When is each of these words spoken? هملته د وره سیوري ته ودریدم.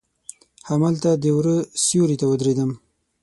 هملته 0.69 1.09
د 1.23 1.25
وره 1.37 1.57
سیوري 1.85 2.15
ته 2.21 2.25
ودریدم. 2.27 2.71